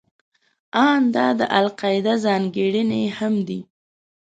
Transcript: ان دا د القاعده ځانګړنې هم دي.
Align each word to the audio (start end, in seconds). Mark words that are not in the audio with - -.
ان 0.87 1.01
دا 1.15 1.27
د 1.39 1.41
القاعده 1.59 2.13
ځانګړنې 2.25 3.03
هم 3.17 3.33
دي. 3.47 3.59